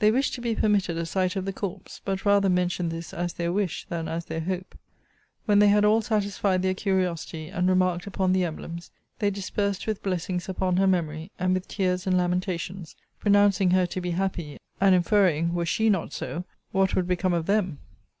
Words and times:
They 0.00 0.10
wished 0.10 0.34
to 0.34 0.40
be 0.40 0.56
permitted 0.56 0.98
a 0.98 1.06
sight 1.06 1.36
of 1.36 1.44
the 1.44 1.52
corpse; 1.52 2.00
but 2.04 2.24
rather 2.24 2.48
mentioned 2.48 2.90
this 2.90 3.14
as 3.14 3.34
their 3.34 3.52
wish 3.52 3.86
than 3.88 4.08
as 4.08 4.24
their 4.24 4.40
hope. 4.40 4.76
When 5.46 5.60
they 5.60 5.68
had 5.68 5.84
all 5.84 6.02
satisfied 6.02 6.62
their 6.62 6.74
curiosity, 6.74 7.46
and 7.46 7.68
remarked 7.68 8.08
upon 8.08 8.32
the 8.32 8.42
emblems, 8.42 8.90
they 9.20 9.30
dispersed 9.30 9.86
with 9.86 10.02
blessings 10.02 10.48
upon 10.48 10.78
her 10.78 10.88
memory, 10.88 11.30
and 11.38 11.54
with 11.54 11.68
tears 11.68 12.08
and 12.08 12.16
lamentations; 12.16 12.96
pronouncing 13.20 13.70
her 13.70 13.86
to 13.86 14.00
be 14.00 14.10
happy; 14.10 14.58
and 14.80 14.96
inferring, 14.96 15.54
were 15.54 15.64
she 15.64 15.88
not 15.88 16.12
so, 16.12 16.42
what 16.72 16.96
would 16.96 17.06
become 17.06 17.32
of 17.32 17.46
them? 17.46 17.78